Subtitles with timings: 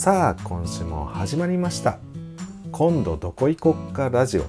[0.00, 1.98] さあ今週も始まりました。
[2.72, 4.46] 今度どこ行こっかラジオ。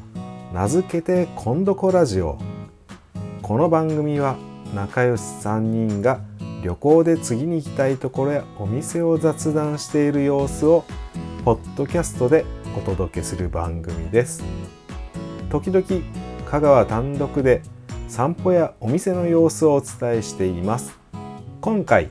[0.54, 2.38] 名付けて今度こラジオ。
[3.42, 4.38] この番組は
[4.74, 6.22] 仲良し3人が
[6.64, 10.86] 旅行で次に行きたいところやお店を雑談している様子を
[11.44, 12.46] ポッドキャストで
[12.78, 14.46] お届けする番組です。
[15.50, 15.86] 時々
[16.50, 17.62] 香川単独で
[18.08, 20.98] 散歩やお店の様子をお伝えしています。
[21.60, 22.10] 今回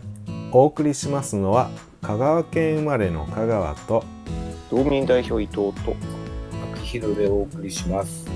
[0.53, 1.71] お送りしますのは
[2.03, 4.05] 香川県生まれの香川と。
[4.71, 5.95] 道民代表伊藤と。
[6.75, 8.27] 秋広でお送りします。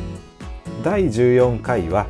[0.82, 2.06] 第14回は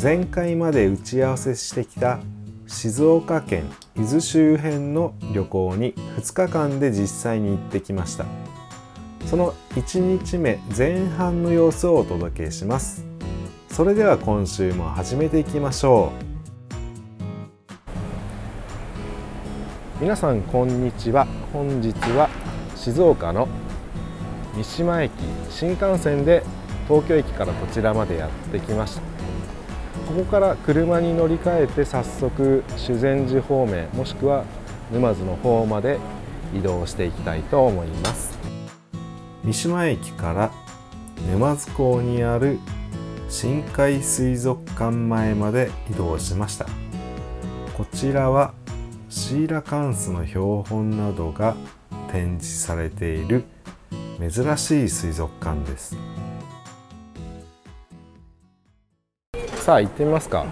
[0.00, 2.20] 前回まで打ち合わせしてきた
[2.66, 3.64] 静岡県
[3.96, 8.24] 伊豆周辺の旅行に2日間で実際に行ってきました。
[9.26, 13.04] その1日目前半の様子をお届けします。
[13.68, 16.35] それでは今週も始めていきましょう
[19.98, 21.26] 皆さんこんにちは。
[21.54, 22.28] 本日は
[22.76, 23.48] 静岡の
[24.54, 25.10] 三島駅
[25.48, 26.42] 新幹線で
[26.86, 29.00] 東京駅からこちらまでやってきました。
[30.06, 34.44] ここから車に乗り換えて早速修善寺方面もしくは
[34.92, 35.98] 沼津の方まで
[36.54, 38.38] 移動していきたいと思います。
[39.44, 40.50] 三島駅から
[41.32, 42.58] 沼津港にある
[43.30, 46.66] 深海水族館前まで移動しました。
[47.74, 48.52] こちらは
[49.16, 51.56] シーラカンスの標本などが
[52.12, 53.44] 展示されている
[54.20, 55.96] 珍しい水族館です。
[59.56, 60.44] さあ行ってみますか。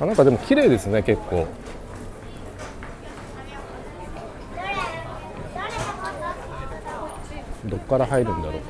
[0.00, 1.48] あなんかでも綺麗ですね結構。
[7.66, 8.60] どっから入るんだろ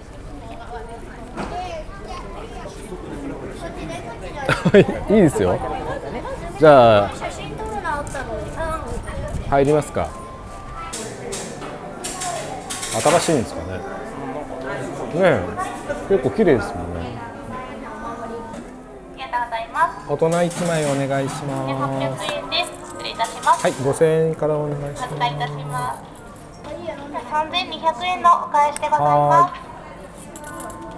[5.11, 5.13] う。
[5.15, 5.59] いいですよ。
[6.59, 7.26] じゃあ
[9.49, 10.09] 入りますか？
[13.01, 13.79] 新しいんですかね？
[13.79, 13.81] ね
[15.23, 15.41] え
[16.09, 18.27] 結構綺麗ですもんねあ
[19.17, 20.07] りがとうございます。
[20.09, 22.71] 大人1枚お願いしでます800円です。
[22.91, 23.63] 失礼いたします。
[23.63, 25.99] はい5000円からお願いしおます伝えいたします。
[27.33, 29.55] 3200円のお返しでございます。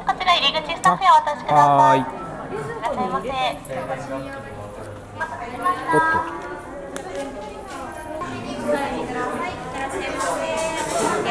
[0.07, 1.99] こちら入り口スタッフへお渡しください。
[2.01, 2.03] い
[2.83, 3.29] らっしゃいませ。
[3.29, 3.33] お
[5.19, 5.79] 待たせしまし
[6.43, 6.48] た。
[8.69, 9.01] あり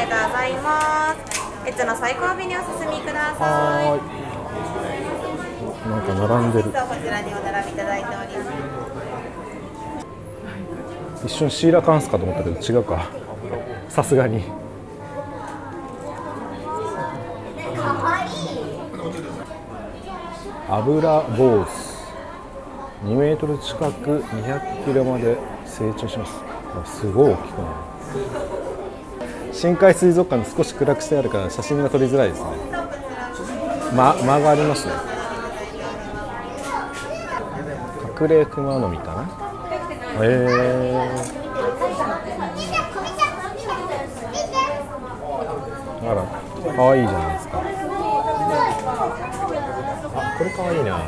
[0.00, 1.18] がとうございます。
[1.66, 3.44] 列の最後尾にお進みくだとさ
[3.84, 4.00] い。
[5.88, 6.62] なんか並んでい。
[6.62, 8.50] るこちらにお並びいただいておりま
[11.18, 11.26] す。
[11.26, 13.06] 一瞬シーラカンスかと思ったけど違うか。
[13.88, 14.42] さすがに。
[20.70, 21.98] アブラボース。
[23.04, 26.47] 2メートル近く200キロまで成長します
[26.82, 27.74] あすごい大きくなる
[29.52, 32.48] 深海水族館で少し暗くしてあるから写真が撮りづらいですね。
[33.94, 34.92] 間間がありますね。
[38.20, 39.22] 隠れクマノミかな？
[40.24, 40.96] へえ
[46.02, 46.22] あら
[46.76, 47.58] 可愛いじゃないですか。
[50.14, 51.00] あこれ可愛いな。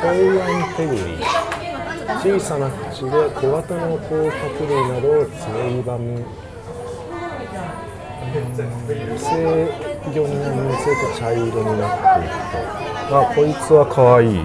[0.00, 0.10] コウ
[0.40, 1.00] アンテグリ
[2.22, 4.20] 小さな口で小型の甲殻
[4.68, 6.22] 類などをついばむ
[8.30, 9.72] 無性
[10.12, 12.36] 魚になる無性と茶色になっていく
[13.08, 14.38] とあこいつは可愛い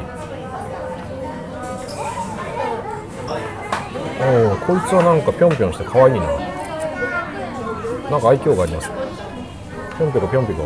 [4.21, 6.21] うんこいつはなんかぴょんぴょんして可愛いな
[8.09, 8.89] なんか愛嬌があります
[9.97, 10.63] ぴょんぴょこぴょんぴょこ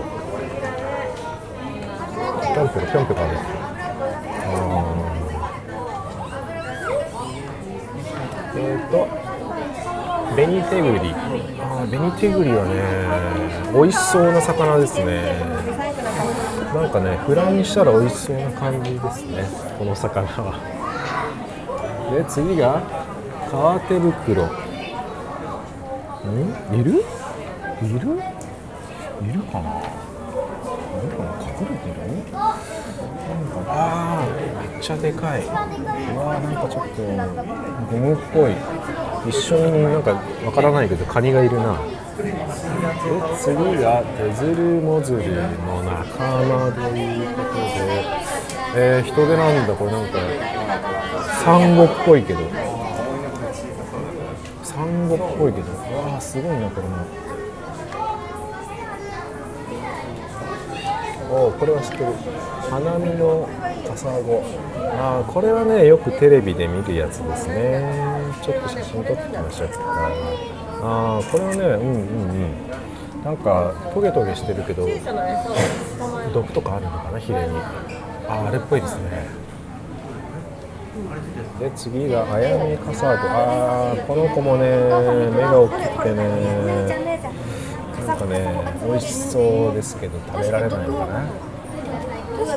[2.53, 3.59] ぴょんぴょこぴょんぴょこあるあー
[8.92, 9.08] と。
[10.36, 11.14] ベニテグリ。
[11.60, 12.74] あベニテグリはね
[13.74, 15.40] 美味しそうな魚ですね。
[16.74, 19.50] なんかねフライにしたら美味しそうな感じですね。
[19.78, 20.54] この魚は。
[22.13, 22.81] で次が
[23.50, 24.50] 革手袋ん？
[26.80, 27.02] いるいる
[27.81, 29.81] いるかな？
[29.81, 29.86] い
[31.02, 31.30] るかな？
[31.42, 31.96] 隠れてる？
[32.31, 35.46] なんかあーめっちゃでかい。
[35.46, 37.02] うわーなんかちょっと
[37.92, 38.52] ゴムっぽい。
[39.27, 41.77] 一緒になんかわからないけどカニがいるな。
[42.18, 42.33] で
[43.38, 45.19] 次がテズルモズル
[45.66, 47.60] の仲間ということで。
[48.75, 49.74] えー、人手なんだ。
[49.74, 50.19] これなんか
[51.44, 52.39] サンゴっぽいけど。
[54.63, 55.72] サンゴっぽいけど。
[55.72, 56.98] うわあすごいなこれも。
[61.31, 62.06] おおこれは知ってる。
[62.69, 63.50] 花見の
[63.88, 64.44] カサゴ
[65.00, 70.12] ああこれはねよくテレビで見るやつですねちょっと写真撮ってきましょうか
[70.81, 73.24] ああこれはねうんうんうん。
[73.24, 74.88] なんかトゲトゲしてるけど
[76.33, 77.57] 毒とかあるのかなヒレに。
[78.30, 79.27] ああれっぽいですね。
[81.59, 86.19] で次がアヤメカサゴああこの子もね目が大きくてね。
[88.07, 91.25] なんかね美味しそうですけど食べられないのかな。
[92.39, 92.47] どう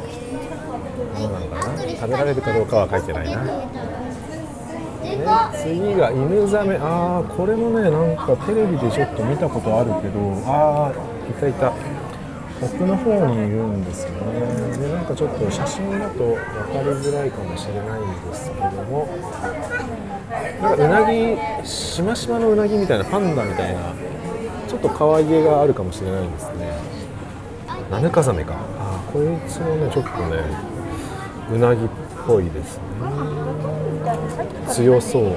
[1.32, 1.78] なのかな。
[1.78, 3.42] 食べられるかどうかは書いてないな。
[5.54, 6.76] 次が犬ザメ。
[6.76, 10.92] ああこれもねなんかテレビでちょっと見たことあるけどああ
[11.30, 11.72] いたいた。
[12.62, 14.76] 奥の方にいるんですよね。
[14.76, 16.40] でなんかちょっと写真だと分か
[16.84, 19.08] りづらいかもしれないんですけども。
[20.62, 23.80] なんかうなぎしましまのうなぎみたいなパンダみたいな
[24.68, 26.72] ちょっと可愛げがあるかもしれないですね。
[27.90, 28.54] ナメカザメか。
[28.78, 30.42] あこいつもねちょっとね
[31.52, 31.88] うなぎっ
[32.26, 32.82] ぽいですね。
[34.68, 35.22] 強そう。
[35.24, 35.36] ね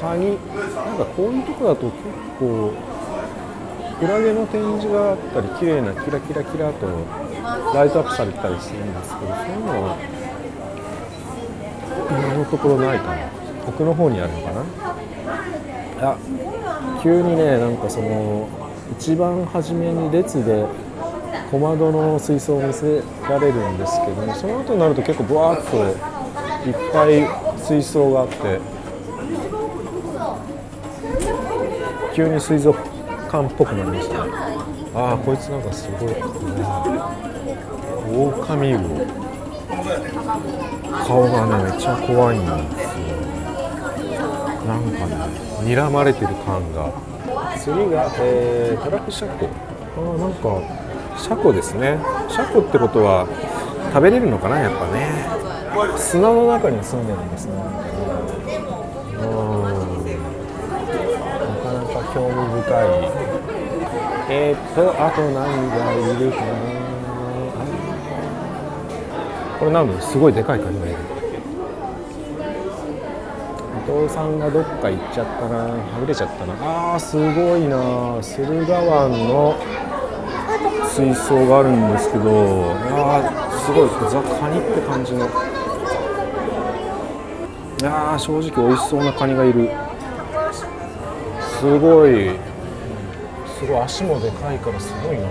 [0.00, 0.38] 他に
[0.84, 1.94] なんかこういうとこだと結
[2.38, 2.72] 構
[3.98, 6.86] クラゲの展示があったり綺麗なキラキラキラと
[7.74, 9.96] ライトアップされたりするんですけどそういうのは
[12.10, 13.30] 今のところないかな。
[13.66, 14.64] 奥の方にあるのかな？
[16.12, 16.18] あ
[17.02, 18.48] 急にねなんかその
[18.98, 20.66] 一番初めに列で
[21.50, 25.76] 小窓の水槽を見せられるんですけどその後になると結構ブワーッと
[26.68, 27.26] いっぱい
[27.58, 28.60] 水槽があって
[32.14, 32.78] 急に水族
[33.30, 34.30] 館っぽくなりましたね。
[34.94, 36.14] ああこいつなんかすごい。
[38.16, 38.80] オオカミウオ
[41.06, 42.56] 顔がねめっちゃ怖いんですよ
[44.66, 45.16] なんかね
[45.64, 46.90] 睨まれてる感が。
[47.58, 50.48] 次が、えー、トラフシャコあーなんか
[51.16, 51.98] シャコですね。
[52.28, 53.26] シャコってことは
[53.92, 55.26] 食べれるのかなやっぱね。
[55.96, 57.52] 砂の中に住んでるんですね。
[57.52, 59.62] うん。
[59.62, 63.26] なかなか興味深い。
[64.28, 66.46] えー、っとあと何がいるかな。
[69.58, 70.96] これなんすごいでかいカニがいる。
[73.86, 75.56] 伊藤さんがどっか行っちゃったな。
[75.56, 76.54] はぐれちゃったな。
[76.60, 78.20] あーすごいな。
[78.22, 79.54] 駿河湾の
[80.96, 85.26] 水槽があるんですけどあーすごいザ・カニって感じの。
[85.26, 85.28] い
[87.84, 89.68] やー正直美味しそうなカニがいる。
[91.60, 92.30] すごい。
[93.58, 95.24] すごい足もでかいからすごいな。
[95.24, 95.28] や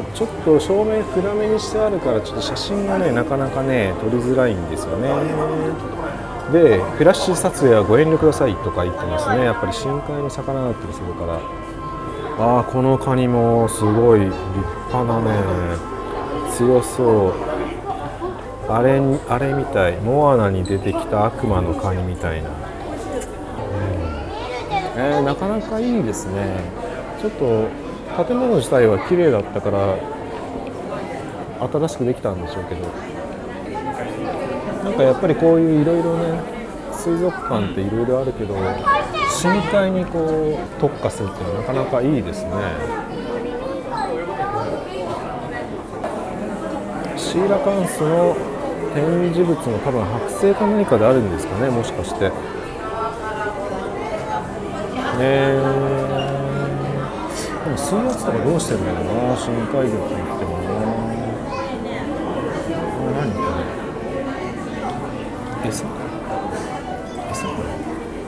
[0.00, 5.08] っぱちょっと照明暗めにしてあるからちょっと写真がねなかなかね撮りづらいんですよね。
[6.52, 9.46] でフラッシュ撮影はご遠慮くださいとか言ってますね。
[9.46, 11.40] やっぱり深海の魚だったりするから
[12.38, 14.34] ああこのカニもすごい立
[14.92, 15.30] 派なね。
[16.56, 17.32] 強そう。
[18.68, 19.96] あれあれみたい。
[19.98, 22.54] モアナに出てきた悪魔のカニみたいな、うん。
[25.00, 26.60] えーなかなかいいですね。
[27.20, 27.68] ちょっと
[28.24, 29.96] 建物自体は綺麗だったから
[31.72, 32.86] 新しくできたんでしょうけど。
[34.84, 36.61] なんかやっぱりこういういろいろね
[37.02, 38.54] 水族館っていろいろあるけど
[39.28, 42.50] 深海にこう特化するっていうのはなかなかいいですね。
[47.16, 48.36] シーラカンスの
[48.94, 52.30] 展示物も多分剥製か何かであるんですかねもしかして。
[55.18, 55.62] えー、
[57.64, 60.61] でも水圧とかどうしてるんだろうな深海魚って言っても。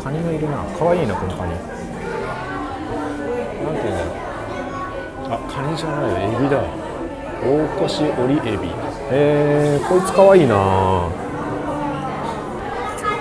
[0.04, 0.58] カニがいるな。
[0.78, 1.52] 可愛いなこのカニ。
[1.54, 1.58] な
[3.72, 4.12] んていうんだろう
[5.32, 6.62] あカニじゃないよエビだ。
[7.40, 8.68] 大腰折エビ。
[9.10, 11.08] えー、こいつ可愛いな。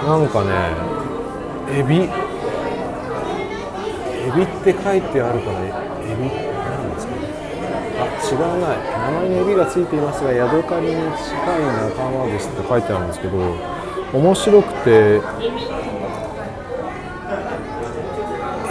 [0.03, 0.51] なんかね
[1.71, 2.01] エビ。
[2.01, 2.09] エ
[4.35, 5.67] ビって書いてあるからエ
[6.19, 7.21] ビなんですかね。
[7.97, 7.99] あ
[8.29, 8.77] 違うない。
[9.13, 11.03] 名前にエビがついていますがヤドカリに近い
[11.95, 13.37] 仲間ですって書いてあるんですけど
[14.11, 15.21] 面白くて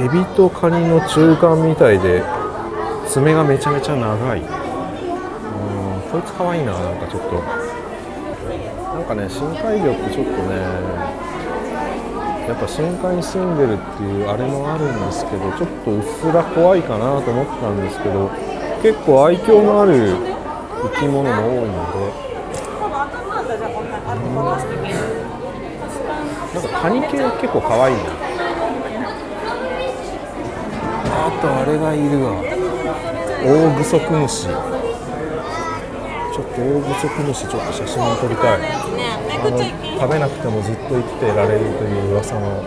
[0.02, 2.24] エビとカニの中間みたいで
[3.06, 4.40] 爪がめちゃめちゃ長い。
[4.40, 4.46] うん
[6.10, 7.40] こいつ可愛いななんかちょっと。
[8.94, 10.56] なんかね深海魚ってちょっとね
[12.48, 18.28] やっぱ深海に住んでるっていうあれもあるんですけどちょっとうっすら怖いかなと思ったんですけど
[18.82, 20.16] 結構愛嬌のある
[20.82, 21.72] 生き物も多いの
[22.26, 22.32] で。
[26.52, 28.00] なんかカニ系結構可愛いな
[31.14, 32.38] あとあれがいるわ。
[33.44, 34.46] オオグソクムシ。
[34.46, 38.60] ちょっと大不足主ちょっと写真を撮りたい。
[38.62, 38.64] あ
[39.50, 42.62] の食べなくてもずっと生きていられるという噂の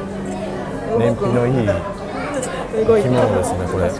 [0.99, 3.89] 燃費のいい生き物ですねこれ。
[3.89, 3.95] こ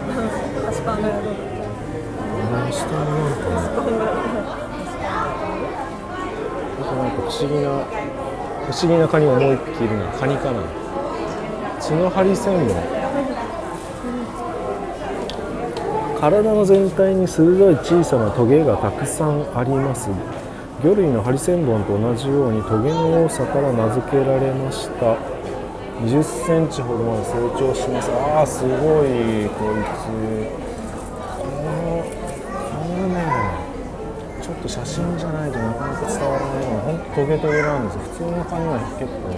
[2.44, 3.08] のなんかね
[6.96, 7.68] なんか不思議な
[8.66, 10.60] 不思議なカニ思いっきりなカニかな。
[11.80, 12.95] 角張り線も
[16.18, 20.08] 体の全体に鋭い小さなトゲがたくさんあります。
[20.82, 25.16] 魚類のハリセンボンと同じようにトゲの多さから名付けられました。
[26.00, 28.10] 20センチほどまで成長します。
[28.10, 30.08] ああすごいこいつ。
[31.36, 33.20] このこのね
[34.40, 37.98] ちょっと写真じゃないとなかなか伝わらないようなほんとトゲトゲなんです。
[37.98, 39.36] 普通のカニは結構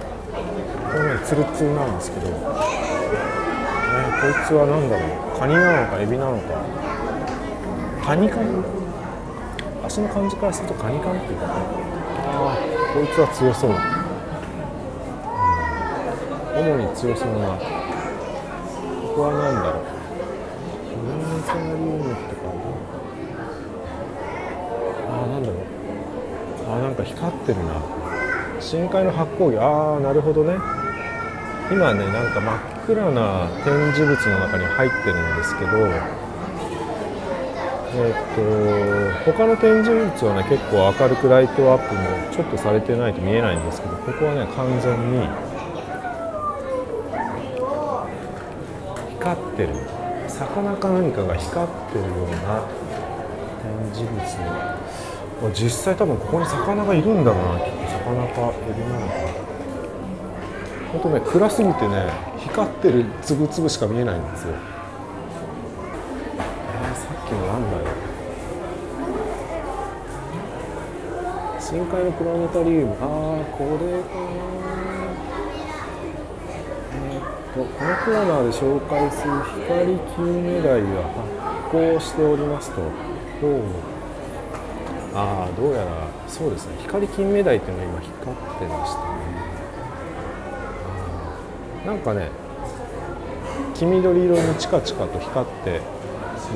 [0.94, 2.34] 表面ツルツルなんですけど、ね、
[4.22, 5.27] こいつは何だろう。
[5.38, 6.64] カニなのかエビなのか。
[8.04, 8.42] カニかな
[9.86, 11.52] 足の感じからするとカニかなっていうかね。
[11.52, 12.56] ああ
[12.92, 13.76] こいつは強そう、うん、
[16.58, 17.38] 主に強そうな。
[17.38, 17.62] こ
[19.14, 19.82] こは何だろう。
[20.88, 22.42] フランスナリウムってか
[25.08, 25.56] ああなんだろう。
[26.68, 27.80] ああなんか光ってるな。
[28.60, 29.60] 深海の発光魚。
[29.62, 30.56] ああなるほどね。
[31.70, 35.70] 今ねなんか真っ暗な展示物の中に入ってるんですけど
[37.94, 38.14] えっ
[39.24, 42.00] と他の展示物はね結構明るくライトアップも
[42.32, 45.28] ちょっとされてないと見えないんですけどここはね完全に
[49.18, 49.74] 光ってる
[50.26, 52.64] 魚か何かが光ってるような
[53.62, 54.24] 展示物。
[55.54, 59.27] 実際多分ここに魚がいるんだろうなきっと魚かエビなのか。
[60.92, 64.54] 本当ね暗すぎてね光ってるつぶつぶしか見えないんですよ。
[66.34, 67.84] えー、さっきのなんだよ。
[71.60, 74.24] 深海のプラネタリウムああこれかな
[76.94, 77.20] え、っ
[77.52, 79.32] とこのコーナーで紹介する
[79.66, 81.28] 光金目鯛は発
[81.70, 82.80] 光しておりますと。
[83.42, 83.64] ほうも。
[85.14, 86.76] ああどうやらそうですね。
[86.78, 89.17] 光金目鯛っていうのが今光ってましたね。
[91.88, 92.28] なんかね
[93.74, 95.80] 黄緑色にチカチカと光って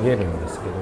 [0.02, 0.72] 見えるんですけど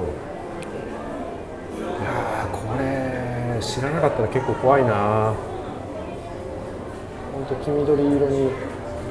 [1.79, 5.33] いやこれ知らなかったら結構怖いな。
[7.33, 8.49] ほんと黄緑色に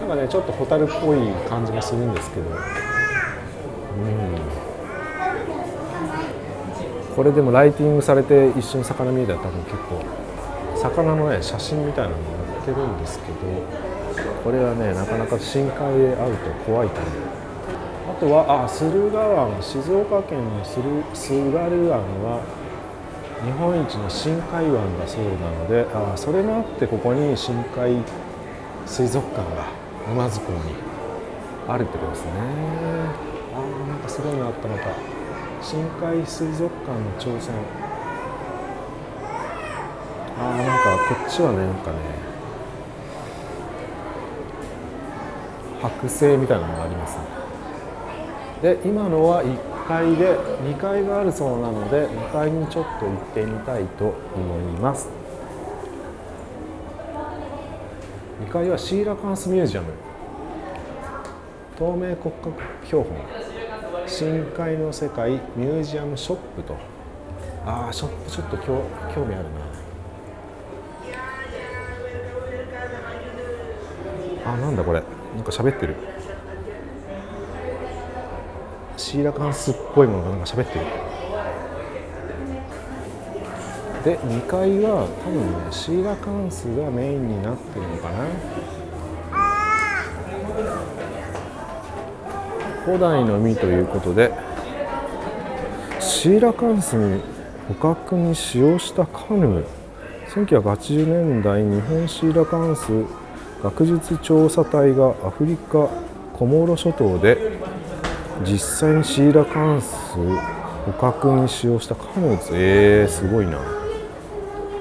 [0.01, 2.51] なんかねちょっとホタルっぽい感じもするんですけど。
[2.51, 2.57] うん。
[7.17, 10.05] これでもライティングされて一緒に魚見えたら多分結構
[10.77, 12.25] 魚のね写真みたいなのも
[12.65, 13.90] 載ってるんですけど。
[14.43, 17.13] これはねなかなか深海で会うと怖いと思う。
[18.11, 22.43] あとはあ駿河湾静岡県の駿河湾は
[23.45, 27.97] 日本一の深海湾だそうなのであそれもあってここに深海
[28.85, 29.69] 水族館が
[30.09, 30.75] 沼津港に
[31.69, 32.31] あるってことですね。
[33.55, 34.89] あーなんかすごいのあったまた。
[35.63, 37.55] 深海水族館の挑戦。
[40.39, 41.97] あーなんかこっちはねなんかね
[45.81, 47.19] 剥製みたいなのがあります
[48.63, 55.09] で今のは1階で2階があるそうなので2階にちょっと行ってみたいと思います。
[58.47, 59.89] 2階はシーラカンスミュージアム。
[61.77, 62.53] 透明骨格
[62.85, 63.17] 標本。
[64.07, 66.77] 深海の世界ミュージアムショップと。
[67.67, 68.85] ああショップちょっと興
[69.15, 69.45] 興味ある
[74.45, 74.53] な。
[74.53, 75.03] あなんだこれ。
[75.37, 75.97] なんか喋ってる。
[78.97, 80.85] シーラカンスっぽいものがなんか喋ってる。
[84.05, 88.27] で2階は多分ねシーラカンスがメインになってるのかな。
[92.85, 94.33] 古代の海ということで
[96.01, 97.21] シーラカンスに
[97.81, 99.65] 捕獲に使用したカヌー。
[100.29, 103.05] 1980年代日本シーラカンス
[103.63, 105.89] 学術調査隊がアフリカ
[106.33, 107.59] コモロ諸島で
[108.43, 109.95] 実際にシーラカンス
[110.87, 112.31] 捕獲に使用したカヌー。
[112.37, 113.59] ですえー、すごいな。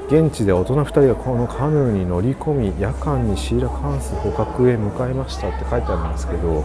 [0.07, 6.63] 現地で大人2人がこのカヌーに乗り込み夜間にシーラカンス捕獲へ向かいましたって書いてあるんですけど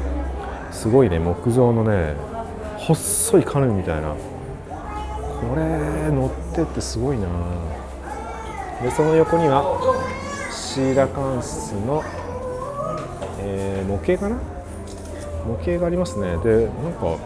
[0.71, 2.15] すごいね木造のね
[2.79, 4.15] 細いカヌーみたいな。
[4.15, 7.27] これ乗ってってすごいな。
[8.83, 9.65] でその横には
[10.75, 12.03] シーラカンスの、
[13.39, 14.41] えー模型かな？
[15.47, 16.37] 模型がありますね。
[16.39, 17.17] でなんか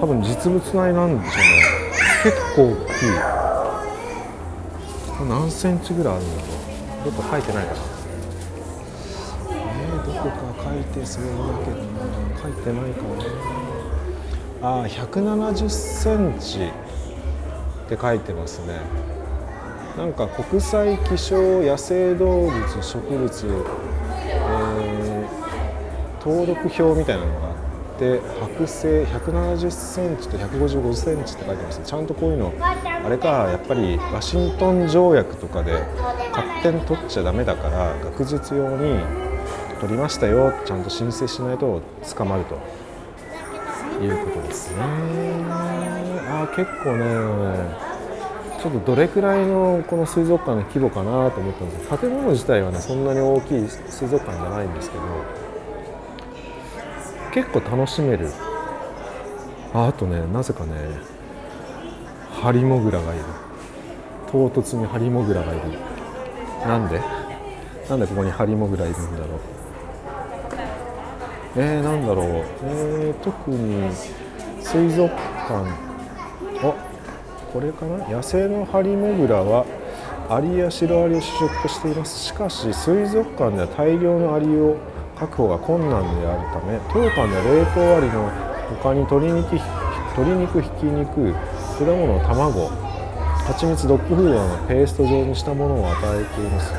[0.00, 1.62] 多分実物大なんでしょうね。
[2.24, 2.84] 結構大きい。
[5.16, 6.48] これ何センチぐらいあるんだろ
[7.06, 7.12] う。
[7.12, 7.78] どっか書いてないかな。
[9.50, 12.02] えー、どこか書いてそうだけどな
[12.42, 13.02] 書いてないか
[14.62, 14.80] な。
[14.80, 16.72] あ170センチ
[17.84, 18.80] って書いてますね。
[19.96, 23.46] なんか国際希少野生動物植物、
[24.26, 25.06] えー
[26.26, 28.18] 登録表みたいなのがあって
[28.58, 35.84] 剥製170センチと155センチって書いてますちゃんとこういうのあれかやっぱりワシントン条約とかで
[36.32, 39.00] 勝手に取っちゃダメだから学術用に
[39.80, 41.80] 取りましたよちゃんと申請しないと
[42.16, 42.56] 捕まると
[44.02, 44.82] いうことですね。
[46.28, 47.85] あ結構ね
[48.60, 55.04] ちょっとどれくらいのこの水族館の規模かなと思ったんですけど建物自体はねそんなに大きい水族館じゃないんですけど
[57.32, 58.30] 結構楽しめる。
[59.74, 60.72] ああとねなぜかね
[62.32, 63.24] ハリモグラがいる。
[64.32, 65.62] 唐突にハリモグラがいる。
[66.66, 67.00] なんで？
[67.88, 69.40] なんでここにハリモグラいるんだろう。
[71.56, 72.26] えー、なんだろう。
[72.64, 73.90] えー、特に
[74.60, 75.14] 水族
[75.46, 75.54] 館。
[76.62, 76.74] あ
[77.56, 78.06] これかな？
[78.06, 79.64] 野生のハリモグラは
[80.28, 82.18] アリやシロアリを主食としています。
[82.18, 84.76] しかし水族館では大量のアリを
[85.16, 88.28] 確保が困難であるため当館では冷凍アリの
[88.82, 92.68] 他に鶏肉鶏肉ひき肉果物卵
[93.48, 96.74] 蜂蜜ドッグフードのペースト状にしたものを与えています。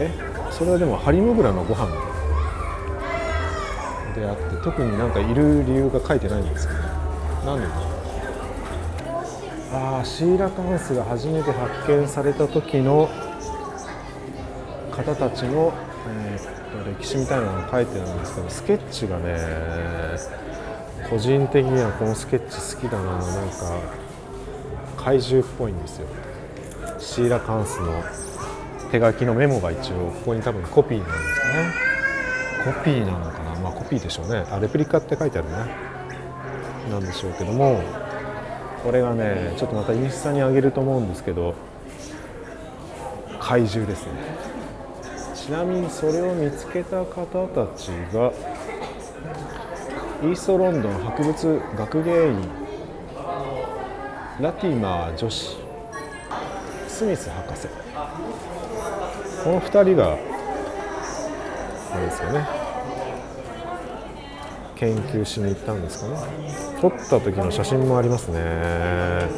[0.00, 0.10] え？
[0.50, 1.92] それはでもハリモグラのご飯？
[4.16, 6.80] であって特になんかいる理由が書いてないんですけど
[7.44, 7.91] なんであ
[9.74, 13.08] あシーラカンスが初めて発見された時の
[14.90, 15.72] 方たちの、
[16.08, 16.52] えーっと
[17.00, 19.38] 歴史みたいなのが書いてるんですけどスケッチがね
[21.10, 23.18] 個人的にはこのスケッチ好きだな。
[23.18, 23.80] なんか
[24.96, 26.06] 怪獣っぽいんですよ。
[26.98, 28.02] シーラカンスの
[28.90, 32.74] 手書きのメモが一応ここに多分コピーなんですかね。
[32.78, 33.54] コピーなのかな。
[33.56, 34.44] まあコピーでしょうね。
[34.50, 35.56] あレプリカって書いてあるね。
[36.90, 37.82] なんでしょうけども
[38.82, 41.54] これがねちょっとまたインスタに上げると思うんですけど
[43.40, 44.12] 怪獣ですね。
[45.34, 48.32] ちなみにそれを見つけた方たちが
[50.22, 52.48] イーストロンドン博物学芸員
[54.40, 55.56] ラティマー女子
[56.88, 57.66] スミス博士。
[59.42, 60.16] この2人が
[61.92, 62.61] あれですよね。
[64.82, 66.16] 研究しに行ったんですかね。
[66.80, 69.28] 撮った時の写真もありますね。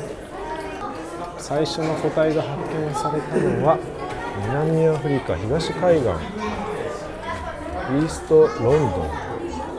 [1.37, 3.79] 最初の個体が発見されたのは
[4.49, 9.11] 南アフリカ東海岸イーストロンドン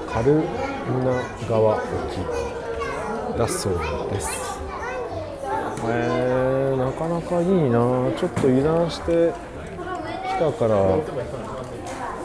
[0.07, 0.43] カル
[1.03, 1.79] ナ川沖
[3.35, 3.79] だそう
[4.11, 4.59] です。
[5.83, 7.79] へえー、なかなかいいな。
[8.15, 9.33] ちょっと油断して
[10.27, 10.99] きたから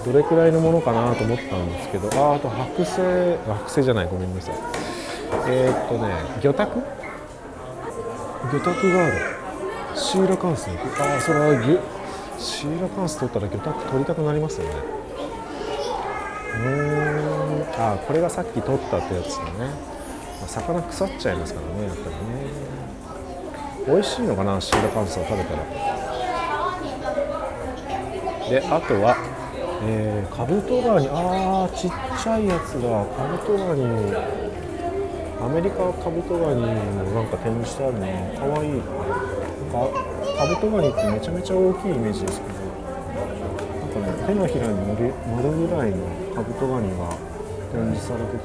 [0.04, 4.54] どれくらいのものかなと思ったんですけどああと剥製剥製じゃないごめんなさい。
[5.48, 6.80] えー、っとね魚拓
[8.52, 9.14] 魚拓がある。
[9.94, 11.80] シーラカンスああそれは魚
[12.38, 14.74] シーラカンス取ったら魚拓取りたくなりますよね。
[16.64, 17.64] うん。
[17.76, 19.66] あこれがさっき取ったってやつだね、ま
[20.44, 22.20] あ魚腐っちゃいますからねやっぱりね。
[23.86, 25.64] 美味しいのかなシーラカンスを食べたら。
[28.48, 29.16] であとは、
[29.82, 31.90] えー、カブトガニあーちっ
[32.22, 33.82] ちゃいやつがカブトガニ。
[35.40, 36.66] アメリカカブトガニも
[37.14, 38.36] なんか展示してあるね。
[38.38, 38.72] かわいい。
[38.72, 38.84] なんか
[40.36, 42.60] カブトガニってめちゃめちゃ大きいイメージですけど。
[43.80, 45.96] なんかね手のひらに乗る乗るぐらいの
[46.34, 47.16] カブトガニが
[47.72, 48.42] 展示されてて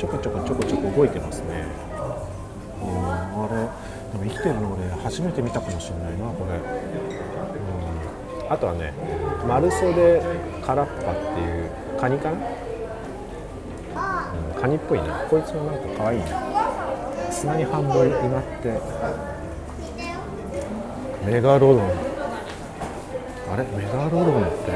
[0.00, 1.66] ちょこちょこちょこちょこ動いてますね。
[2.80, 3.68] うんあれ
[4.08, 6.58] でも生きてるので初めて見たかもしれないなこれ、
[8.50, 8.92] あとはね
[9.46, 10.22] マルソデ
[10.64, 12.38] カラッパっていうカニかな、
[14.54, 16.26] うん、カニっぽいねこいつはなんか可愛いね
[17.30, 18.80] 砂に半分埋まって。
[21.24, 21.90] メガロドン。
[23.52, 23.64] あれ？
[23.64, 24.72] メガロドンって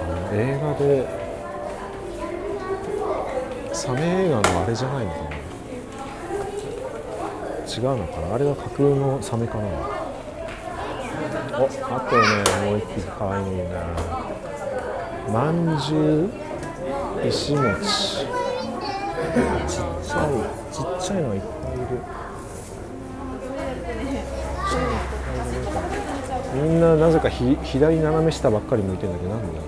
[0.00, 1.08] あの映画で
[3.74, 5.36] サメ映画のあれじゃないのかな？
[7.66, 8.34] 違うのかな？
[8.34, 9.97] あれは架空のサメかな？
[11.60, 12.22] おあとね
[12.70, 13.82] もう一匹かわいいな。
[15.32, 16.30] まんじゅ
[17.22, 17.64] う石餅。
[17.80, 18.24] ちっ
[19.66, 20.30] ちゃい
[20.72, 21.86] ちっちゃいのがいっぱいいる。
[23.38, 24.88] ちっちゃいの。
[24.88, 25.86] いっぱい
[26.58, 29.62] いるみんななぜかひ左斜め下ばっかり向いてるんだけどなんでだ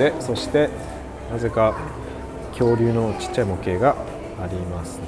[0.00, 0.16] ろう。
[0.16, 0.70] でそして
[1.30, 1.74] なぜか
[2.52, 3.96] 恐竜のちっちゃい模型が
[4.42, 5.04] ありますね。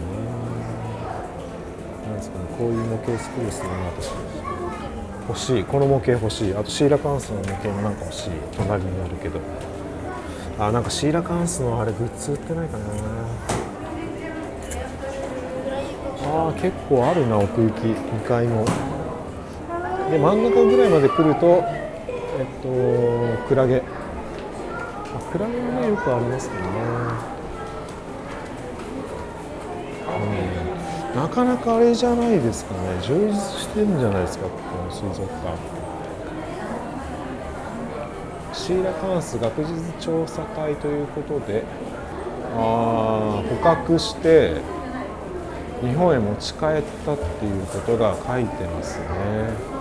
[2.07, 4.11] なんですけどこういう模型作る必要な私
[5.27, 5.65] 欲しい。
[5.65, 6.55] この模型欲しい。
[6.55, 8.31] あとシーラカンスの模型もなんか欲しい。
[8.57, 9.41] 隣にあるけど。
[10.59, 12.85] あなんかシーラカンスのあれグッズ売ってないかな。
[16.27, 17.87] あー結構あるな奥行き。
[17.87, 18.65] 2階も
[20.11, 21.65] で真ん中ぐらいまで来ると
[22.37, 22.69] えっと
[23.49, 23.83] クラゲ。
[23.83, 26.69] あクラゲはねよくありますけどね。
[31.25, 32.81] なかなかあれじゃないですかね。
[33.01, 35.57] 充実してるんじゃないですかこの水族館。
[38.53, 41.65] シーラカンス学術調査隊ということで
[42.55, 44.61] ああ捕獲して
[45.81, 46.59] 日本へ持ち帰っ
[47.07, 49.74] たっていうことが書いてますね。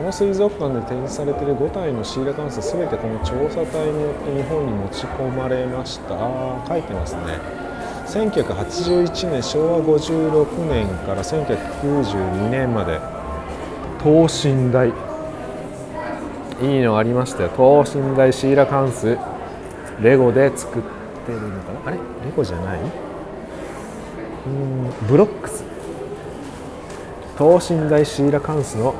[0.00, 6.14] この水族館で展示されている5体のシーラカンスすべてこの調査隊によって日本に持ち込まれました。
[6.18, 7.38] あ書いてますね。
[8.06, 12.98] 1981年昭和56年から1992年まで。
[14.02, 14.88] 等身大。
[14.88, 14.92] い
[16.78, 17.50] いのありましたよ。
[17.50, 19.18] 等身大シーラカンス。
[20.00, 20.82] レゴで作っ
[21.26, 21.80] てるのかな？
[21.88, 21.98] あれ？
[21.98, 22.02] レ
[22.34, 22.80] ゴじゃない？
[24.46, 25.62] うんブロックス。
[27.36, 28.94] 等身大シーラカンスの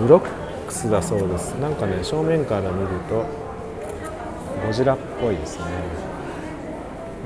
[0.00, 0.20] ブロッ
[0.66, 1.54] クスだそうです。
[1.54, 3.24] なんかね正面から見ると
[4.66, 5.64] ゴジラっぽいですね。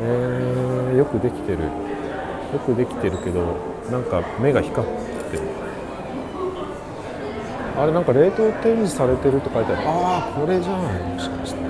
[0.02, 1.58] えー、よくできてる。
[2.52, 3.56] よくできてるけど
[3.90, 4.90] なんか目が光っ
[5.30, 5.42] てる。
[7.78, 9.82] あれなんか冷凍展示されてると書いてある。
[9.86, 11.60] ああこれじゃないもしかして。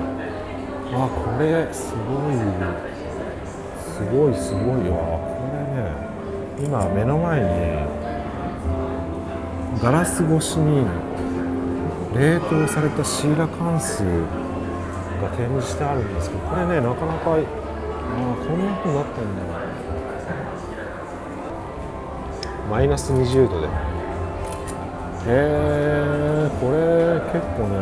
[0.92, 2.34] ああこれすごい。
[3.78, 4.88] すごいすごい。
[4.90, 7.46] わこれね今目の前に
[9.78, 10.84] ガラス越しに
[12.14, 14.00] 冷凍されたシーラカンス
[15.22, 19.60] が展示してあるんですけどこれねなかなかあこんな風になってんだな。
[22.68, 23.66] マイナス20度で。
[23.66, 23.68] へ
[25.26, 27.76] えこれ結構ね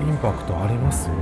[0.00, 1.14] インパクトありますよ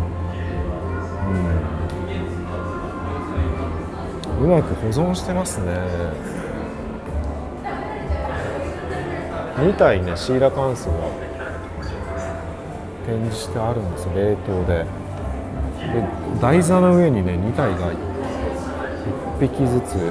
[4.40, 4.44] うん。
[4.44, 5.72] うまく保存してますね。
[9.56, 10.92] 2体ねシーラカンスが
[13.06, 14.84] 展示してあるんですよ冷凍で。
[15.92, 16.02] で
[16.40, 17.96] 台座の上にね2体が1
[19.40, 20.10] 匹ずつ乗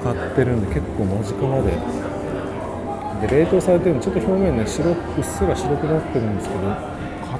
[0.00, 1.72] っかってるんで結構間近まで。
[3.26, 6.60] で冷凍されてるんでちょっと表面ね白うっすら白くなってるんですけど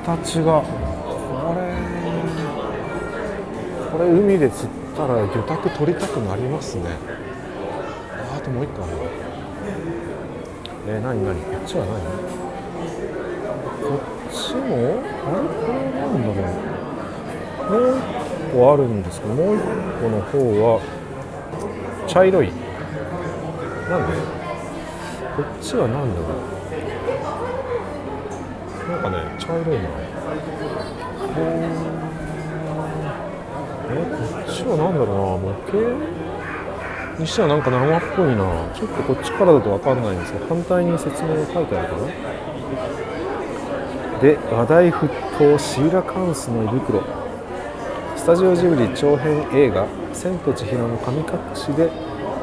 [0.04, 0.68] 形がこ
[1.56, 1.72] れ
[3.90, 6.85] これ海で釣ったら魚拓取りたくなりますね。
[8.30, 8.92] ああともう一個ある
[10.92, 12.00] えー、何何こっちは何？
[13.81, 13.98] こっ
[14.33, 14.79] ちもあ
[15.38, 16.42] れこれは何だろ
[17.68, 18.03] うもう一
[18.53, 19.68] 個あるんですけどもう一個
[20.09, 20.81] の方は
[22.09, 22.55] 茶色いな
[24.05, 24.16] んで
[25.37, 26.37] こっちは何だろう
[28.90, 31.40] なんかね茶色いなへー
[33.90, 36.09] えこっちは何だろうな模型
[37.20, 38.44] にしてはなんか生っぽいな。
[38.74, 42.06] ちょっとこっちからだと分かんないんですけど反対に説明が書いてあるかな。
[44.20, 47.02] で話題沸騰シーラカンスの胃袋。
[48.16, 51.88] スタジオジブリ長編映画「千と千尋の神隠し」で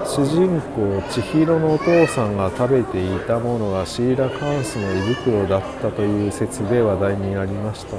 [0.06, 7.98] 主人公千尋のお父さんが食べていたものがシーラカンスの胃袋だったという説で話題になりましたと。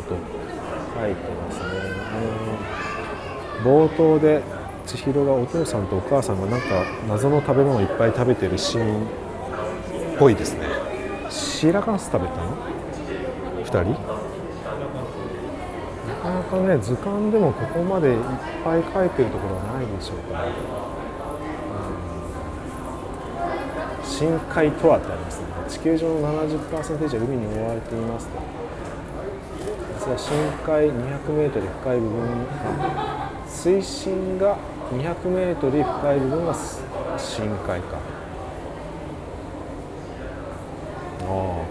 [1.00, 1.64] 書いてますね。
[3.62, 4.42] 冒頭で
[4.88, 6.66] 千尋がお父さんとお母さんがなんか
[7.06, 9.08] 謎の食べ物をいっぱい食べてるシーンっ
[10.18, 10.66] ぽいですね。
[11.28, 12.56] シーラカンス食べたの
[13.64, 13.90] ？2人？
[16.08, 18.22] なかなかね図鑑でもここまでいっ
[18.64, 20.52] ぱい書いてるところはないでしょうから、うん、
[24.02, 25.46] 深海とはってありますね。
[25.68, 28.40] 地球上の70%以上海に覆われていますと。
[29.98, 30.32] 実は深
[30.64, 32.46] 海 200m 深い部分
[33.46, 34.56] 水深が
[34.90, 36.54] 200m 深い部分が
[37.18, 37.98] 深海か。
[41.20, 41.26] ああ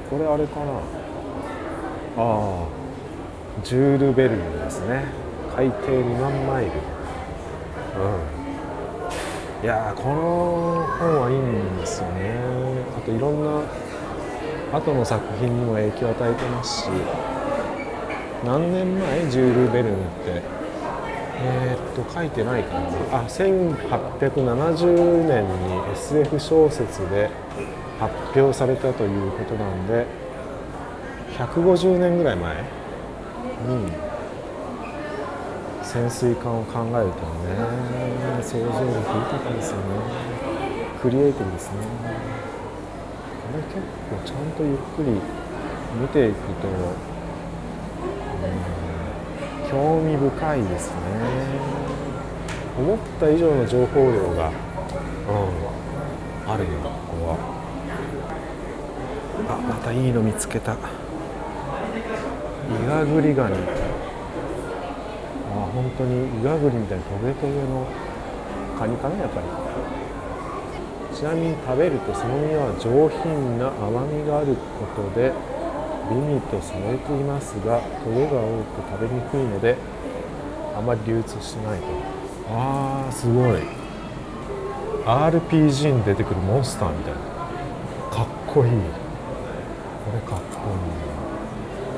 [0.10, 0.66] これあれかな。
[2.18, 2.68] ああ
[3.64, 5.06] ジュール・ベルヌですね。
[5.56, 6.72] 海底2万マイル。
[6.72, 6.76] う
[9.62, 9.64] ん。
[9.64, 12.36] いやこの本はいいんですよね。
[12.96, 13.64] あといろんな
[14.78, 16.90] 後の作品にも影響を与えてますし。
[18.46, 20.67] 何年前ジュール・ベルヌって。
[21.40, 22.88] えー、っと書いてないかな。
[23.20, 25.50] あ1870年に
[25.94, 27.30] SF 小説で
[28.00, 30.06] 発表されたということなんで
[31.38, 32.58] 150年ぐらい前う
[33.74, 33.92] ん
[35.84, 37.56] 潜水艦を考えるとね
[38.42, 39.84] 想像力豊かですよね。
[41.02, 41.78] クリエイティブですね。
[43.48, 43.76] これ結
[44.10, 45.12] 構ちゃんとゆっくり
[46.02, 46.72] 見ていくと、う
[48.44, 48.46] ん、
[49.70, 50.98] 興味深いですね。
[52.78, 54.52] 思った以上の情報量が、う
[56.48, 57.38] ん、あるよここは。
[59.50, 60.74] あまたいいの見つけた。
[60.74, 60.78] イ
[62.88, 63.56] ガグリガニ。
[63.56, 63.58] あ
[65.74, 67.88] 本当にイガグリみたいなトゲトゲの
[68.78, 69.48] カニかなやっぱり。
[71.18, 75.34] ちなみに食べるとその身は上品な甘みがあることで
[76.10, 79.78] 美味とされていますがトゲが多く食べにくいので
[80.76, 81.88] あまり流通しないと。
[82.50, 83.62] あーすごい。
[85.06, 87.20] RPG に出てくるモンスターみたいな。
[88.16, 88.72] かっこいい。
[88.72, 88.78] こ
[90.14, 90.70] れかっこ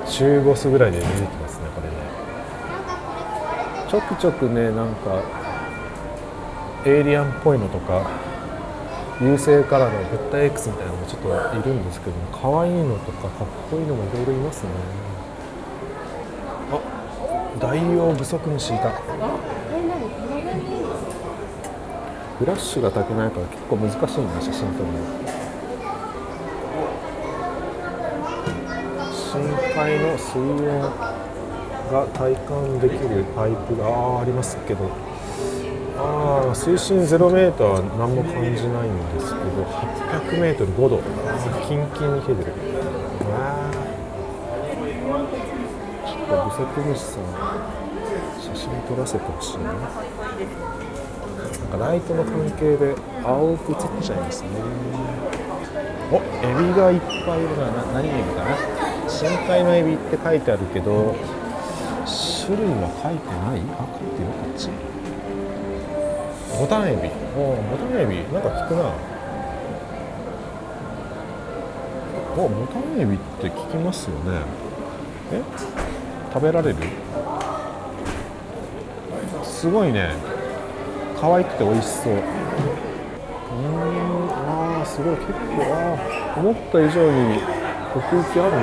[0.06, 0.12] いい。
[0.12, 1.95] 中ボスぐらいで出てきますねこれね。
[3.89, 5.22] ちょくちょくねなんか
[6.86, 8.10] エイリアンっぽいのとか
[9.21, 11.27] 優勢からの物体 X みたいなのもちょっと
[11.60, 14.69] いるんですけども可愛いのとかかっこいいのもいろいろいますね。
[16.71, 16.79] あ
[17.60, 18.91] ダイオウグソクムシいた
[22.39, 24.08] フラッシュが炊けないから結構難しいんだ
[24.41, 24.93] 写真撮るの。
[29.12, 29.41] 深
[29.75, 30.82] 海の水温
[31.91, 35.09] が体感できるパイプがあありますけど。
[36.01, 39.67] あー水深0メーターは何も感じないんですけど
[40.31, 41.03] 800メートル5度。
[41.67, 42.55] キンキンに冷えてる。
[43.27, 43.75] わー。
[46.07, 47.23] ちょっとグソクムシさん
[48.39, 54.49] 写真撮らせてほしいななんかライトの関係で青く映っちゃいますね。
[56.12, 56.19] おエ
[56.55, 57.67] ビがいっぱいいるな。
[57.71, 58.55] な何エビかな？
[59.09, 61.15] 深海のエビって書いてあるけど
[62.05, 63.62] 種類は書いてない？
[63.77, 64.69] あ書いてるこっち
[66.60, 68.91] ボタンエビおボタンエビなんか聞くな。
[72.36, 74.41] おボタンエビって聞きますよね。
[75.32, 75.41] え？
[76.34, 76.76] 食べられる？
[79.41, 80.10] すごいね。
[81.17, 82.13] 可愛くて美味しそう。
[82.13, 82.24] うーん。
[84.30, 85.38] あーすごい結構。
[85.63, 87.39] あー思った以上に
[87.95, 88.60] 奥行きあるな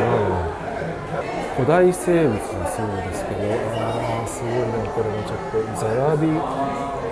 [1.57, 3.41] 古代生物だそうですけど。
[3.81, 4.61] あーすごいね。
[4.95, 6.29] これもちょっとゼラビ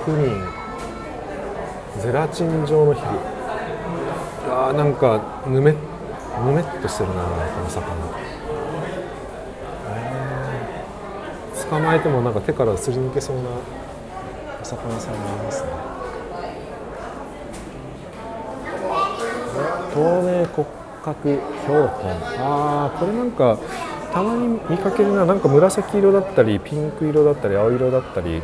[0.05, 0.64] クニン
[2.01, 3.03] ゼラチン状の皮膚
[4.51, 5.79] あーなんかぬめぬ
[6.53, 7.29] めっとしてるなこ
[7.63, 7.85] の魚。
[11.71, 13.43] 捕まえてもなんか手からすり抜けそうな
[14.63, 15.71] お魚さんもいますね。
[19.95, 20.69] 透明骨
[21.03, 22.13] 格標本。
[22.39, 23.59] あーこれなんか
[24.13, 25.25] たまに見かけるな。
[25.25, 28.43] なんか紫色だったりピンク色だったり青色だったり。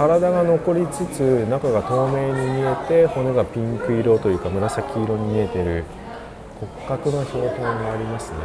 [0.00, 5.84] 体が残りつつ中が透明に見えて骨がピンク色というか紫色に見えてる
[6.58, 8.38] 骨格の標本がありますね。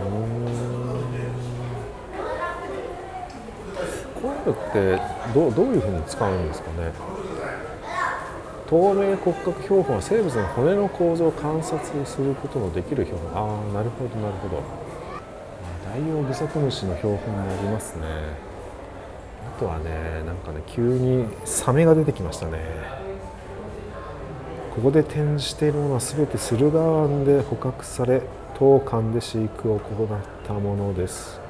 [0.00, 0.14] う
[4.16, 4.22] ん。
[4.22, 4.98] こういうのって
[5.34, 6.90] どうどういうふうに使うんですかね？
[8.66, 13.36] 透明骨格標本は生物の骨の構造を観察することのできる標本。
[13.36, 14.62] ああなるほどなるほど。
[15.84, 18.53] ダイオウグソクムシの標本もありますね。
[19.46, 22.58] あとはねなんかね急にサメが出てきましたね。
[24.74, 28.22] ここで展示しているものは全て駿河湾で捕獲され
[28.58, 30.08] 当館で飼育を行っ
[30.46, 31.40] たものです。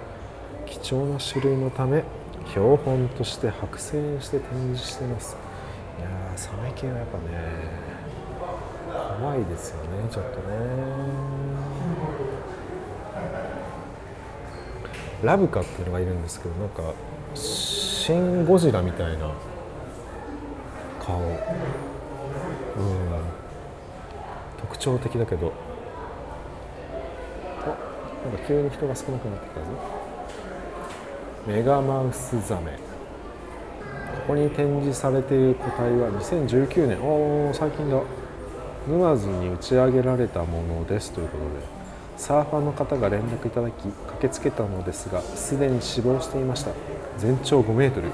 [0.67, 2.05] 貴重な種類のため
[2.49, 5.37] 標本として剥製して展示してます。
[5.99, 7.25] いやーサメ系はやっぱね
[9.21, 10.45] 怖いですよねちょっとね。
[15.23, 16.83] ラブカっていうのがいるんですけどなんか
[18.05, 19.31] シン・ゴジラみたいな
[21.01, 21.23] 顔。
[21.23, 21.35] うん。
[24.61, 25.51] 特徴的だけど。
[27.63, 27.69] あ
[28.29, 29.67] なんか急に人が少なくなってきたぞ。
[31.47, 32.73] メガマウスザメ。
[32.73, 32.79] こ
[34.29, 37.03] こに展示されている個体は2019年。
[37.03, 38.03] おお最近だ。
[38.87, 41.49] 沼津に打ち上げられたものですということで
[42.19, 46.94] サーファーの方が連絡いただき駆けつけたのですがすでに死亡していました。
[47.19, 48.09] 全長5メートル。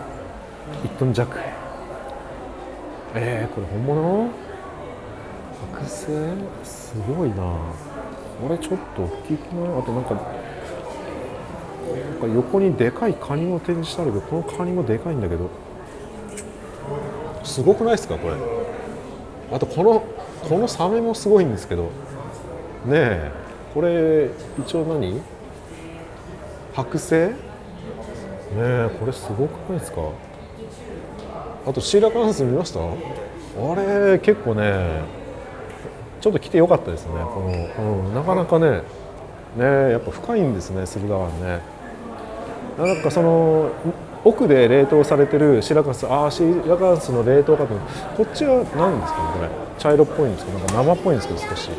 [0.85, 1.39] 1トン弱。
[3.15, 4.31] えー、これ本物？
[5.75, 7.37] 剥製すごいな。
[8.41, 9.79] これちょっと大きくない？
[9.79, 10.25] あとなんかなん
[12.21, 15.51] か横にでかいカニも展示してあるけどこのカニもでかいんだけど。
[17.43, 18.35] すごくないですかこれ？
[19.53, 20.05] あとこの
[20.49, 21.85] このサメもすごいんですけど。
[21.85, 21.91] ね
[22.93, 23.33] え。
[23.75, 25.21] これ一応何？
[26.75, 27.35] 剥製
[28.53, 30.01] えこれすごくないですか？
[31.67, 32.81] あとシーラカンス見ました？
[32.81, 32.85] あ
[33.75, 35.03] れ結構ね
[36.21, 37.13] ちょっと来てよかったですね。
[37.13, 37.41] こ
[37.79, 38.83] の、うん、なかなかね
[39.57, 41.61] ねやっぱ深いんですね駿河湾ね。
[42.79, 43.71] なんかその
[44.25, 47.75] 奥で冷凍されてるシラカンスああシーラカンスの冷凍かと
[48.17, 49.49] こっちは何ですかねこれ？
[49.79, 51.71] 茶色っぽいんですけどなんか生っぽいんですけど少し。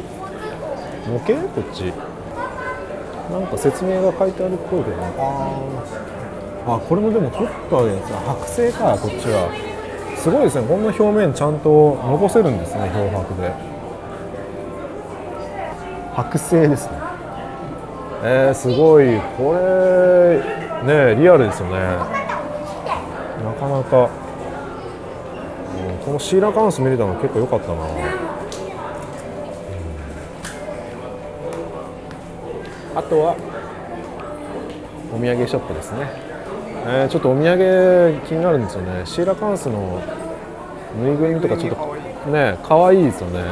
[1.08, 1.34] 模型？
[1.50, 1.92] こっち。
[3.32, 5.04] なんか説明が書いてあるっぽいけどね。
[5.18, 5.50] あ
[6.68, 8.98] あこれもでも取ったやつ剥製か。
[8.98, 9.50] こっちは。
[10.18, 10.68] すごいですね。
[10.68, 13.52] こんな表面ちゃんと残せるんですね漂白で。
[16.14, 16.94] 剥製ですね。
[18.24, 19.20] えー、すごい。
[19.38, 20.40] これ
[20.86, 21.74] ねリアルですよね。
[23.44, 27.74] なかなか、うんこのシーラカンス見れたの結構良かったな、
[32.96, 33.36] あとは
[35.14, 36.10] お土産ショップですね、
[36.86, 39.06] えーちょっとお土産気になるんですよね。
[39.06, 40.02] シーラカンスの
[41.02, 43.44] ぬいぐるみとかちょっとね可愛いですよね。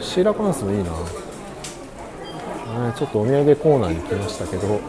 [0.00, 0.88] シーラカンスもいいな、ね、
[2.96, 4.80] ちょっとお土産コーナーに来ましたけど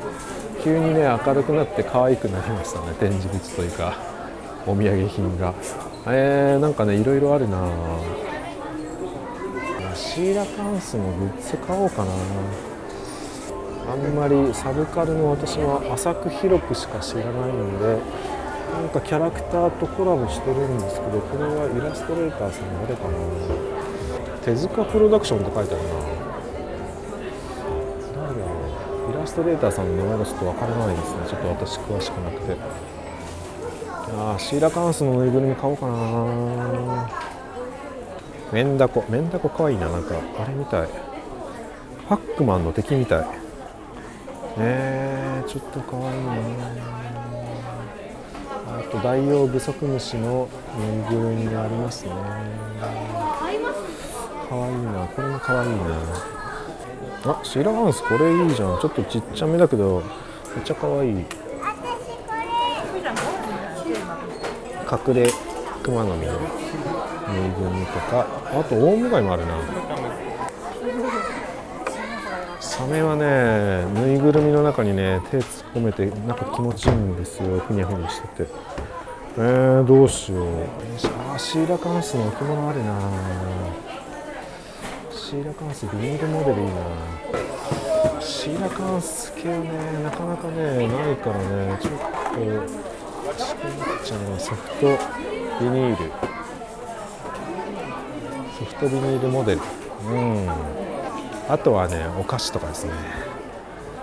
[0.64, 2.94] 急にね明るくなって可愛くなりましたね。
[3.00, 3.98] 展示物というか
[4.66, 5.54] お土産品が。
[6.10, 7.70] えー、なんかねいろいろあるな
[9.94, 12.12] シーラカンスのグッズ買おうかな
[13.88, 17.98] あんまりサブカルの私は浅く広くしか知らないんで
[18.74, 23.18] なんかキャラクターとコラボしてるんですけどこれはイラストレーターさん誰かな？
[24.44, 25.90] 手塚プロダクションって書いてあるな。
[28.28, 28.52] 誰だろ
[29.08, 29.12] う。
[29.12, 31.24] イラストレーターさんの名前がちょっとわからないですね。
[31.28, 32.56] ちょっと私詳しくなくて。
[34.20, 37.10] あーシーラカンスのぬいぐるみ買おうかな。
[38.52, 39.04] メンダコ。
[39.10, 39.90] メンダコかわいいな。
[39.90, 40.90] なんかあれみたい。
[42.08, 43.47] パックマンの敵みたい。
[44.60, 46.34] えー、ちょっとかわいいな
[48.80, 50.84] あとダイオウグソクムシのぬ
[51.16, 52.18] いぐるみがありますねか
[54.56, 55.78] わいいなこれもかわいいな
[57.34, 60.02] あシーラカンスこれいいじゃんちょっとちっちゃめだけど
[60.56, 61.26] めっちゃかわいい隠
[65.14, 65.30] れ
[65.84, 66.38] 熊の実のぬ
[67.48, 69.58] いぐるみとかあとオウムガイもあるな。
[72.78, 77.58] サメはねぬいぐるみの中にね手突っ込めてなんか気持ちいいんですよ。
[77.58, 78.52] ふにゃふにゃしてて。
[79.40, 80.48] えー、どうしよう。
[81.34, 83.00] あシーラカンスの置物あるな。
[85.12, 88.22] シーラカンスビニールモデルいいな。
[88.22, 89.70] シーラカンス系ね
[90.04, 91.80] なかなかねないからね。
[91.82, 91.94] ちょっ
[92.32, 94.86] と欲しくなっちゃうなソフト
[95.62, 96.12] ビニール。
[98.60, 99.62] ソフトビニールモデル。
[100.12, 100.87] うん。
[101.50, 102.92] あとはねお菓子とかですね。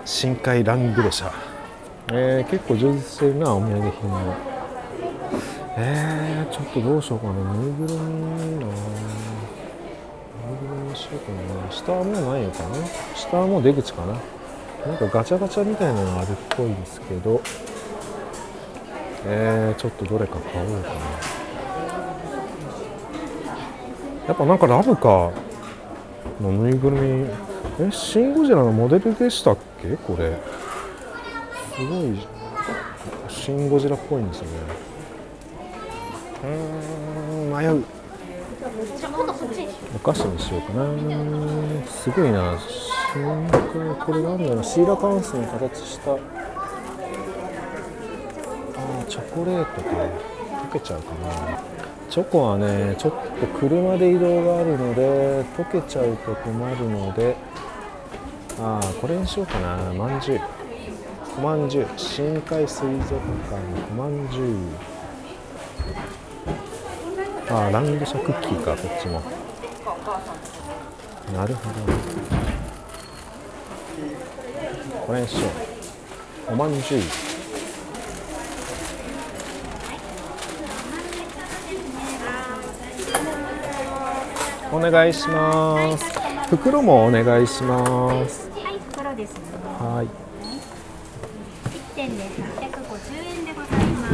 [0.03, 1.31] 深海ラングドシャ。
[2.11, 4.35] えー、結構充実してるなお土産品も。
[5.77, 7.33] えー、ちょっとどうしようかな。
[7.33, 8.65] ぬいぐるみいいな。
[8.65, 8.67] ぬい
[10.59, 11.31] ぐるみにしようか
[11.65, 11.71] な。
[11.71, 12.69] 下はもうないのかな。
[13.15, 14.13] 下はもう出口かな。
[14.87, 17.41] なんかガチャガチャみたいなのがあるっぽいんですけど。
[19.27, 20.95] えー、ちょっとどれか買おうかな。
[24.27, 25.33] やっぱなんかラブカの
[26.39, 27.29] ぬいぐるみ。
[27.79, 29.95] えシン・ゴジラのモデルでしたっけ？
[29.97, 30.37] これ。
[31.75, 32.27] すごい。
[33.27, 34.51] シン・ゴジラっぽいんですよね。
[36.43, 36.49] うー
[37.49, 37.83] ん迷う。
[39.95, 40.85] お菓子にしようかな。
[41.87, 42.57] すごいな。
[43.13, 44.63] 深海これなんだろう。
[44.63, 46.13] シーラカンスの形した。
[46.13, 46.17] あ
[49.07, 50.34] チョコレートか。
[50.65, 51.59] 溶けちゃうかな。
[52.09, 57.35] チョコはねちょっと車で移動があるので溶けちゃうと困るので
[58.59, 59.93] ああこれにしようかな。
[59.93, 60.41] まんじゅう。
[61.37, 61.87] おまんじゅう。
[61.97, 63.59] 深海水族館の
[63.91, 64.57] おまんじゅう。
[67.53, 69.21] ああラングシャクッキーかこっちも。
[71.33, 71.75] なるほど。
[75.05, 75.47] これにしよ
[76.49, 76.53] う。
[76.53, 77.01] おまんじゅう。
[84.75, 86.05] お願いします
[86.49, 89.39] 袋もお願いしますはい、袋ですね。
[89.79, 90.07] はい
[91.75, 92.29] 一点で850
[93.39, 94.09] 円でございま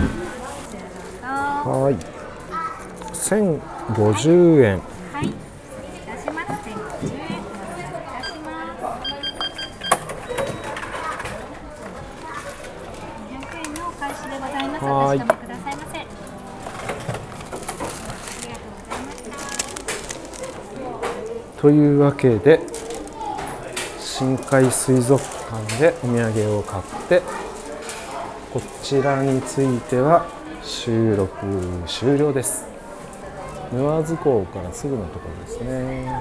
[1.23, 1.27] す。
[1.67, 1.95] はい
[3.13, 4.81] 1050円
[5.13, 5.35] はい、失
[5.81, 6.51] 礼いたします。
[6.51, 8.91] 1050円お願いいたします。
[13.29, 14.85] 200円のお返しでございます。
[14.85, 15.40] はい
[21.61, 22.59] というわけで
[23.99, 27.21] 深海水族館でお土産を買って
[28.51, 30.25] こちらについては
[30.63, 31.45] 収録
[31.85, 32.65] 終了です。
[33.71, 36.11] 沼津港からすぐのところですね。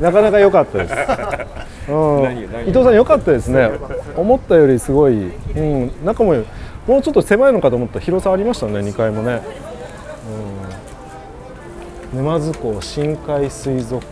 [0.00, 0.94] なかなか良かったです、
[1.88, 3.70] うん、伊藤さん良かったですね。
[4.16, 6.34] 思ったよりすごい、うん、中も
[6.88, 8.80] もうちょっと狭いのかと思ったら広さありましたね。
[8.80, 9.40] 2階もね、
[12.12, 14.11] うん、沼津港深海水族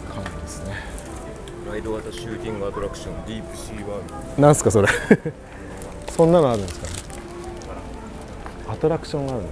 [2.11, 4.43] ライド型シューティングアトラクションディープシーワールド。
[4.43, 4.89] なんすかそれ？
[6.11, 6.93] そんなのあるんですかね？
[8.69, 9.49] アトラクションがあるの？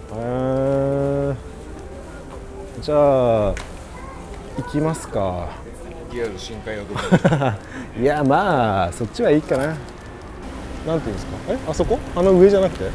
[1.34, 1.36] へえ
[2.82, 3.54] じゃあ
[4.56, 5.48] 行きますか。
[6.12, 9.76] リアル深海アトラクション いやまあそっちはいいかな。
[10.86, 11.32] なんていうんですか？
[11.50, 11.58] え？
[11.68, 11.98] あそこ？
[12.16, 12.84] あの上じゃなくて？
[12.84, 12.92] もっ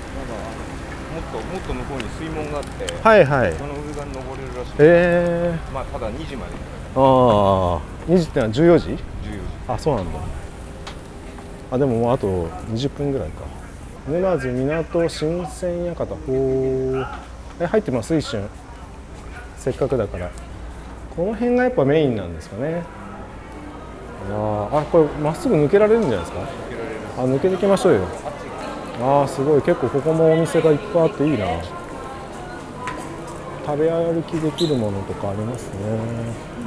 [1.31, 3.53] ともっと向こうに水門があって、はいはい。
[3.53, 6.53] その上が登れるらしい、えまあただ2時まで。
[6.95, 9.12] ー、ああ2時ってのは14時14時？
[9.67, 10.19] あそうなんだ。
[11.71, 13.43] あでももうあと20分ぐらいか。
[14.07, 17.05] 沼津港新鮮館ほー。
[17.61, 18.15] え入ってます？
[18.15, 18.47] 一瞬。
[19.57, 20.29] せっかくだから。
[21.15, 22.83] この辺がやっぱメインなんですかね。
[24.31, 26.39] ああこれまっすぐ抜けられるんじゃないですか？
[27.19, 28.07] あ抜けてきましょうよ。
[29.01, 29.61] あーすごい。
[29.61, 31.45] 結構ここもお店がいっぱいあっていいな。
[33.65, 35.77] 食べ歩きできるものとかありますね。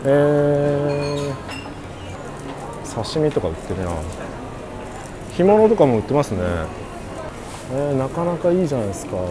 [0.05, 1.66] えー、
[3.05, 3.93] 刺身とか売ってるな。
[5.37, 6.41] 干物とかも売ってますね。
[7.73, 9.17] えー、なかなかいいじゃないですか。
[9.17, 9.23] うん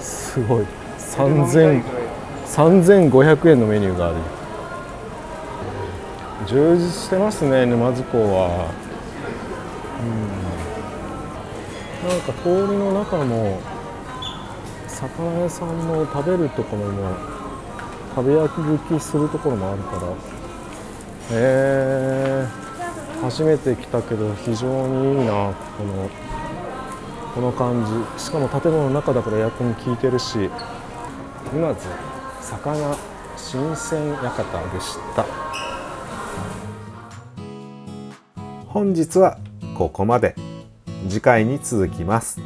[0.00, 0.64] すごい。
[1.08, 4.16] 3500円のメニューがある。
[6.46, 8.70] 充実してますね沼津港は。
[12.04, 12.08] うん。
[12.08, 13.58] なんか通りの中も
[14.86, 17.16] 魚屋さんも食べるところも
[18.14, 20.02] 食べ歩きするところもあるから。
[21.30, 22.46] へえ
[23.22, 26.08] 初めて来たけど非常にいいなこの
[27.34, 27.84] この感
[28.16, 28.22] じ。
[28.22, 30.50] しかも建物の中だからエアコン効いてるし
[31.52, 31.86] 沼津
[32.40, 32.96] 魚
[33.36, 34.42] 新鮮館
[34.74, 35.26] でした。
[38.66, 39.38] 本日は
[39.76, 40.34] ここまで。
[41.08, 42.40] 次回に続きます。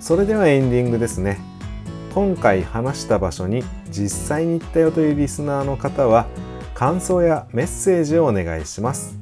[0.00, 1.38] それではエンディングですね。
[2.14, 6.26] 今回話した場所に実際に行ったよというリスナーの方は
[6.78, 9.18] 感想やメッセージをお願いします。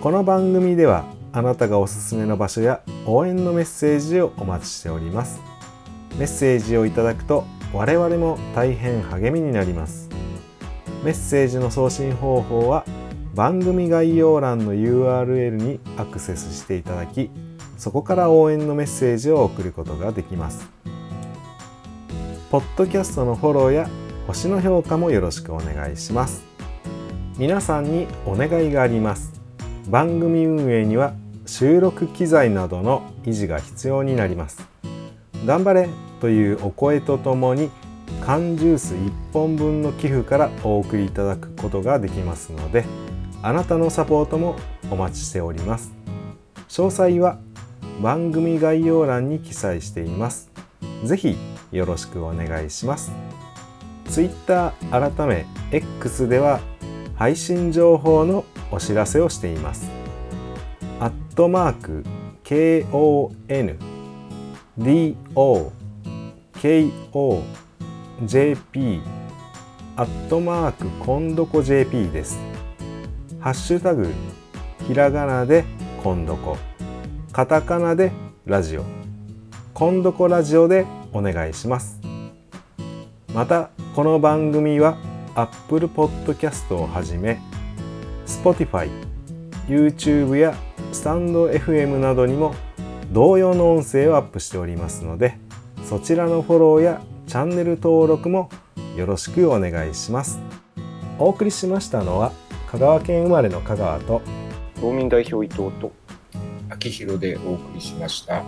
[0.00, 5.42] この番組ではあなたがおすすめの場所や応援のメッセージをお待ちしております。
[6.16, 10.08] メッセージをいただくと我々も大変励みになります。
[11.04, 12.86] メッセージの送信方法は
[13.34, 17.30] 番組概要欄の URL にアクセスしていただき
[17.76, 20.66] そこから応援のメッセージを送ることができます。
[22.50, 23.90] ポッドキャストのフォローや
[24.26, 26.48] 星の評価もよろしくお願いします。
[27.40, 29.32] 皆さんにお願いがあります。
[29.88, 31.14] 番組運営には
[31.46, 34.68] 収録機材などの維持が必要になります。
[35.46, 35.88] 頑張れ
[36.20, 37.70] というお声とともに
[38.20, 42.84] 缶ジュース1本分の寄付からお送りいただくことができますので
[43.42, 44.56] あなたのサポートも
[44.90, 45.94] お待ちしております。
[46.68, 47.38] 詳細は
[48.02, 50.50] 番組概要欄に記載しています。
[51.04, 51.38] ぜひ
[51.72, 53.10] よろしくお願いします。
[54.10, 56.60] Twitter 改め X では
[57.20, 59.90] 配信情報のお知らせをしています。
[61.00, 62.04] アットマーク
[62.42, 63.76] KON
[64.78, 65.70] DO
[66.54, 67.42] KO
[68.24, 69.02] JP
[69.96, 72.38] アットマークこんどこ JP です。
[73.38, 74.10] ハッシュタグ
[74.88, 75.66] ひらがなで
[76.02, 76.56] こんどこ
[77.32, 78.12] カタカナで
[78.46, 78.84] ラジオ。
[79.74, 82.00] こんどこラジオでお願いします。
[83.34, 84.96] またこの番組は
[85.42, 87.40] Apple Podcast をはじめ
[88.26, 88.90] Spotify、
[89.68, 90.54] YouTube や
[90.92, 92.54] スタンド FM などにも
[93.12, 95.38] 同様の音声をアップしておりますので
[95.84, 98.50] そちらのフォローやチャンネル登録も
[98.96, 100.38] よろしくお願いします
[101.18, 102.32] お送りしましたのは
[102.70, 104.22] 香川県生まれの香川と
[104.80, 105.92] 道民代表伊藤と
[106.70, 108.42] 秋広でお送りしました。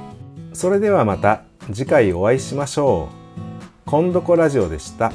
[0.53, 3.91] それではまた次回お会いしましょう。
[3.91, 5.13] 今度こラジオでした。